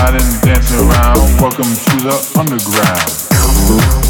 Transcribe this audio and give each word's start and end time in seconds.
riding, 0.00 0.40
dancing 0.40 0.88
around. 0.88 1.18
Welcome 1.40 1.64
to 1.64 1.96
the 2.00 2.32
underground. 2.38 4.09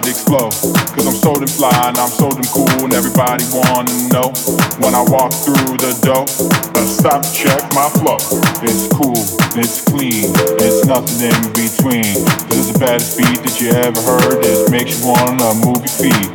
explode. 0.00 0.52
Cause 0.96 1.06
I'm 1.06 1.12
so 1.12 1.34
damn 1.34 1.48
fly 1.48 1.72
and 1.88 1.98
I'm 1.98 2.08
so 2.08 2.30
damn 2.30 2.48
cool 2.48 2.84
and 2.84 2.94
everybody 2.94 3.44
wanna 3.52 3.92
know. 4.08 4.32
When 4.80 4.94
I 4.96 5.04
walk 5.12 5.32
through 5.32 5.76
the 5.76 5.92
door, 6.00 6.24
I 6.72 6.82
stop 6.88 7.20
check 7.28 7.60
my 7.76 7.88
flow. 8.00 8.16
It's 8.64 8.88
cool, 8.96 9.20
it's 9.58 9.84
clean, 9.84 10.32
it's 10.62 10.86
nothing 10.86 11.28
in 11.28 11.40
between. 11.52 12.24
This 12.48 12.68
is 12.68 12.72
the 12.72 12.78
baddest 12.78 13.18
beat 13.18 13.42
that 13.44 13.60
you 13.60 13.70
ever 13.76 14.00
heard. 14.00 14.42
This 14.42 14.70
makes 14.70 15.00
you 15.00 15.12
wanna 15.12 15.52
move 15.60 15.84
your 15.84 15.96
feet. 16.00 16.30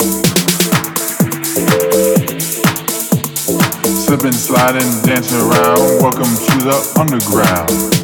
Slipping, 4.05 4.37
sliding, 4.37 4.89
dancing 5.03 5.41
around. 5.41 6.01
Welcome 6.01 6.29
to 6.29 6.55
the 6.61 6.77
underground. 6.99 7.96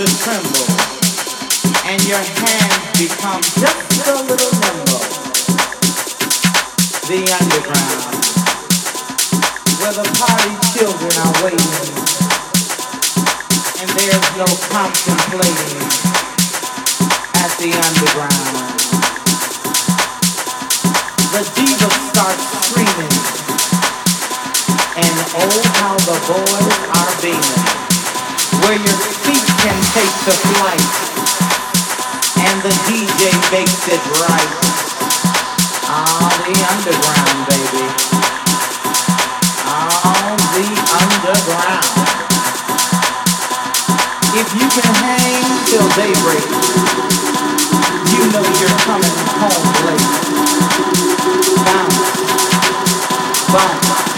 To 0.00 0.06
tremble 0.24 0.64
and 1.84 2.00
your 2.08 2.24
hands 2.24 2.84
become 2.96 3.42
just 3.60 4.08
a 4.08 4.16
little 4.24 4.52
nimble. 4.56 5.04
The 7.04 7.20
underground, 7.36 8.16
where 9.76 9.92
the 9.92 10.08
party 10.16 10.56
children 10.72 11.12
are 11.20 11.36
waiting 11.44 11.84
and 13.76 13.88
there's 13.92 14.28
no 14.40 14.48
contemplating 14.72 15.84
at 17.44 17.52
the 17.60 17.68
underground. 17.76 18.56
The 21.28 21.44
diva 21.60 21.90
starts 22.08 22.44
screaming 22.72 23.16
and 24.96 25.16
oh 25.44 25.60
how 25.76 25.96
the 26.08 26.16
boys 26.24 26.88
are 26.88 27.12
beaming 27.20 27.89
where 28.64 28.76
your 28.76 28.98
feet 29.24 29.46
can 29.62 29.78
take 29.94 30.14
the 30.26 30.36
flight 30.52 30.90
and 32.48 32.56
the 32.62 32.74
DJ 32.88 33.30
makes 33.52 33.88
it 33.88 34.02
right. 34.20 34.52
Ah, 35.86 36.28
the 36.46 36.56
underground, 36.72 37.38
baby. 37.48 37.86
Ah, 39.66 40.36
the 40.56 40.66
underground. 41.00 41.90
If 44.34 44.48
you 44.54 44.66
can 44.76 44.94
hang 45.04 45.44
till 45.66 45.88
daybreak, 45.98 46.46
you 48.12 48.22
know 48.32 48.44
you're 48.60 48.78
coming 48.86 49.16
home 49.40 49.68
late. 49.86 50.10
Bounce, 51.64 52.08
bump, 53.52 54.09